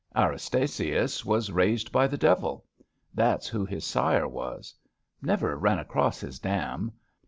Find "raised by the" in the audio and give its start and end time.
1.51-2.17